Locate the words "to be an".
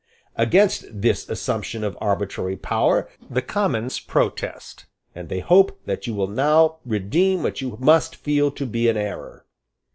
8.49-8.97